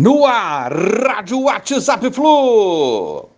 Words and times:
No 0.00 0.24
ar, 0.24 0.72
Rádio 0.72 1.40
WhatsApp 1.40 2.08
Flu. 2.12 3.28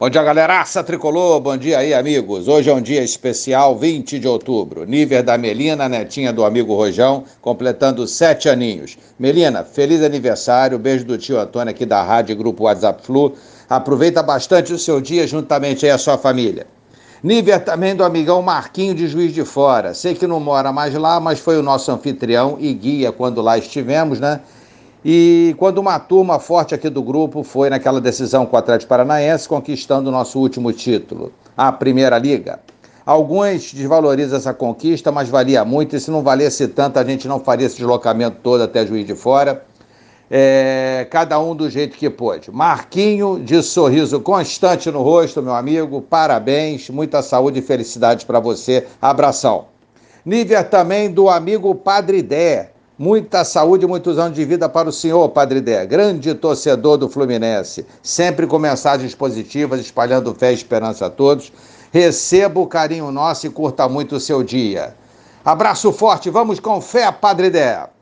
Bom 0.00 0.10
dia, 0.10 0.20
galeraça 0.20 0.82
tricolor. 0.82 1.38
Bom 1.38 1.56
dia 1.56 1.78
aí, 1.78 1.94
amigos. 1.94 2.48
Hoje 2.48 2.68
é 2.68 2.74
um 2.74 2.80
dia 2.80 3.04
especial, 3.04 3.78
20 3.78 4.18
de 4.18 4.26
outubro. 4.26 4.84
Nível 4.84 5.22
da 5.22 5.38
Melina, 5.38 5.88
netinha 5.88 6.32
do 6.32 6.44
amigo 6.44 6.74
Rojão, 6.74 7.22
completando 7.40 8.04
sete 8.04 8.48
aninhos. 8.48 8.98
Melina, 9.16 9.62
feliz 9.62 10.02
aniversário. 10.02 10.76
Beijo 10.76 11.04
do 11.04 11.16
tio 11.16 11.38
Antônio 11.38 11.70
aqui 11.70 11.86
da 11.86 12.02
Rádio 12.02 12.34
Grupo 12.34 12.64
WhatsApp 12.64 13.06
Flu. 13.06 13.34
Aproveita 13.70 14.24
bastante 14.24 14.72
o 14.72 14.78
seu 14.78 15.00
dia 15.00 15.24
juntamente 15.24 15.86
aí 15.86 15.92
a 15.92 15.98
sua 15.98 16.18
família. 16.18 16.66
Nível 17.24 17.58
também 17.58 17.96
do 17.96 18.04
amigão 18.04 18.42
Marquinho 18.42 18.94
de 18.94 19.08
Juiz 19.08 19.32
de 19.32 19.46
Fora. 19.46 19.94
Sei 19.94 20.14
que 20.14 20.26
não 20.26 20.38
mora 20.38 20.70
mais 20.70 20.92
lá, 20.92 21.18
mas 21.18 21.38
foi 21.38 21.56
o 21.56 21.62
nosso 21.62 21.90
anfitrião 21.90 22.58
e 22.60 22.70
guia 22.74 23.10
quando 23.12 23.40
lá 23.40 23.56
estivemos, 23.56 24.20
né? 24.20 24.42
E 25.02 25.56
quando 25.58 25.78
uma 25.78 25.98
turma 25.98 26.38
forte 26.38 26.74
aqui 26.74 26.90
do 26.90 27.02
grupo 27.02 27.42
foi 27.42 27.70
naquela 27.70 27.98
decisão 27.98 28.44
com 28.44 28.54
o 28.54 28.58
Atlético 28.58 28.90
Paranaense, 28.90 29.48
conquistando 29.48 30.10
o 30.10 30.12
nosso 30.12 30.38
último 30.38 30.70
título, 30.70 31.32
a 31.56 31.72
Primeira 31.72 32.18
Liga. 32.18 32.60
Alguns 33.06 33.72
desvalorizam 33.72 34.36
essa 34.36 34.52
conquista, 34.52 35.10
mas 35.10 35.30
valia 35.30 35.64
muito, 35.64 35.96
e 35.96 36.00
se 36.00 36.10
não 36.10 36.22
valesse 36.22 36.68
tanto, 36.68 36.98
a 36.98 37.04
gente 37.04 37.26
não 37.26 37.40
faria 37.40 37.66
esse 37.66 37.78
deslocamento 37.78 38.36
todo 38.42 38.62
até 38.62 38.86
Juiz 38.86 39.06
de 39.06 39.14
Fora 39.14 39.64
é, 40.30 41.06
cada 41.10 41.38
um 41.38 41.54
do 41.54 41.68
jeito 41.68 41.96
que 41.96 42.08
pôde. 42.08 42.50
Marquinho, 42.50 43.38
de 43.38 43.62
sorriso 43.62 44.20
constante 44.20 44.90
no 44.90 45.02
rosto, 45.02 45.42
meu 45.42 45.54
amigo, 45.54 46.00
parabéns, 46.00 46.88
muita 46.90 47.22
saúde 47.22 47.58
e 47.58 47.62
felicidade 47.62 48.24
para 48.24 48.40
você. 48.40 48.86
Abração. 49.00 49.66
Nível 50.24 50.64
também 50.64 51.10
do 51.10 51.28
amigo 51.28 51.74
Padre 51.74 52.22
Dé. 52.22 52.70
Muita 52.96 53.44
saúde 53.44 53.84
e 53.84 53.88
muitos 53.88 54.18
anos 54.18 54.36
de 54.36 54.44
vida 54.44 54.68
para 54.68 54.88
o 54.88 54.92
senhor, 54.92 55.28
Padre 55.30 55.60
Dé, 55.60 55.84
grande 55.84 56.32
torcedor 56.32 56.96
do 56.96 57.08
Fluminense, 57.08 57.84
sempre 58.00 58.46
com 58.46 58.56
mensagens 58.56 59.16
positivas, 59.16 59.80
espalhando 59.80 60.32
fé 60.32 60.52
e 60.52 60.54
esperança 60.54 61.06
a 61.06 61.10
todos. 61.10 61.52
Receba 61.92 62.60
o 62.60 62.68
carinho 62.68 63.10
nosso 63.10 63.48
e 63.48 63.50
curta 63.50 63.88
muito 63.88 64.14
o 64.14 64.20
seu 64.20 64.44
dia. 64.44 64.94
Abraço 65.44 65.92
forte, 65.92 66.30
vamos 66.30 66.60
com 66.60 66.80
fé, 66.80 67.10
Padre 67.10 67.50
Dé. 67.50 67.93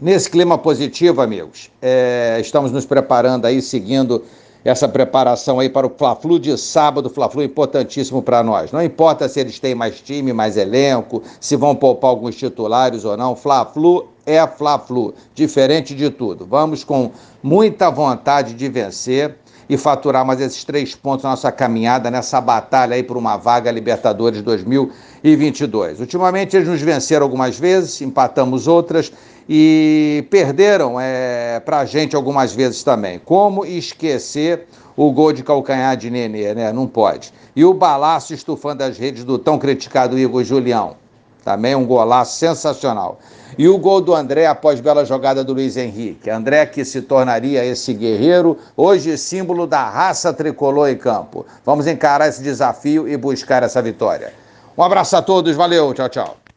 Nesse 0.00 0.30
clima 0.30 0.56
positivo, 0.56 1.20
amigos, 1.20 1.72
é, 1.82 2.38
estamos 2.40 2.70
nos 2.70 2.86
preparando 2.86 3.46
aí, 3.46 3.60
seguindo 3.60 4.22
essa 4.64 4.88
preparação 4.88 5.58
aí 5.58 5.68
para 5.68 5.88
o 5.88 5.90
Fla-Flu 5.90 6.38
de 6.38 6.56
sábado, 6.56 7.10
Fla-Flu 7.10 7.42
importantíssimo 7.42 8.22
para 8.22 8.40
nós. 8.44 8.70
Não 8.70 8.80
importa 8.80 9.28
se 9.28 9.40
eles 9.40 9.58
têm 9.58 9.74
mais 9.74 10.00
time, 10.00 10.32
mais 10.32 10.56
elenco, 10.56 11.20
se 11.40 11.56
vão 11.56 11.74
poupar 11.74 12.10
alguns 12.10 12.36
titulares 12.36 13.04
ou 13.04 13.16
não, 13.16 13.34
Fla-Flu 13.34 14.06
é 14.24 14.46
Fla-Flu, 14.46 15.14
diferente 15.34 15.96
de 15.96 16.10
tudo. 16.10 16.46
Vamos 16.46 16.84
com 16.84 17.10
muita 17.42 17.90
vontade 17.90 18.54
de 18.54 18.68
vencer 18.68 19.34
e 19.68 19.76
faturar 19.76 20.24
mais 20.24 20.40
esses 20.40 20.62
três 20.62 20.94
pontos 20.94 21.24
na 21.24 21.30
nossa 21.30 21.50
caminhada, 21.50 22.08
nessa 22.08 22.40
batalha 22.40 22.94
aí 22.94 23.02
por 23.02 23.16
uma 23.16 23.36
vaga 23.36 23.70
Libertadores 23.70 24.40
2022. 24.42 25.98
Ultimamente 25.98 26.56
eles 26.56 26.68
nos 26.68 26.80
venceram 26.80 27.24
algumas 27.24 27.58
vezes, 27.58 28.00
empatamos 28.00 28.68
outras 28.68 29.12
e 29.48 30.26
perderam 30.30 31.00
é, 31.00 31.60
para 31.60 31.78
a 31.78 31.84
gente 31.84 32.14
algumas 32.14 32.52
vezes 32.52 32.82
também. 32.82 33.18
Como 33.18 33.64
esquecer 33.64 34.66
o 34.96 35.10
gol 35.12 35.32
de 35.32 35.42
calcanhar 35.42 35.96
de 35.96 36.10
Nenê, 36.10 36.54
né? 36.54 36.72
Não 36.72 36.86
pode. 36.86 37.32
E 37.54 37.64
o 37.64 37.72
balaço 37.72 38.34
estufando 38.34 38.82
as 38.82 38.98
redes 38.98 39.24
do 39.24 39.38
tão 39.38 39.58
criticado 39.58 40.18
Igor 40.18 40.44
Julião. 40.44 40.96
Também 41.44 41.74
um 41.74 41.86
golaço 41.86 42.36
sensacional. 42.36 43.18
E 43.56 43.68
o 43.68 43.78
gol 43.78 44.00
do 44.00 44.14
André 44.14 44.46
após 44.46 44.80
bela 44.80 45.04
jogada 45.04 45.42
do 45.42 45.54
Luiz 45.54 45.76
Henrique. 45.76 46.28
André 46.28 46.66
que 46.66 46.84
se 46.84 47.00
tornaria 47.00 47.64
esse 47.64 47.94
guerreiro, 47.94 48.58
hoje 48.76 49.16
símbolo 49.16 49.66
da 49.66 49.88
raça 49.88 50.32
tricolor 50.32 50.90
em 50.90 50.96
campo. 50.96 51.46
Vamos 51.64 51.86
encarar 51.86 52.28
esse 52.28 52.42
desafio 52.42 53.08
e 53.08 53.16
buscar 53.16 53.62
essa 53.62 53.80
vitória. 53.80 54.32
Um 54.76 54.82
abraço 54.82 55.16
a 55.16 55.22
todos, 55.22 55.56
valeu, 55.56 55.94
tchau, 55.94 56.08
tchau. 56.08 56.38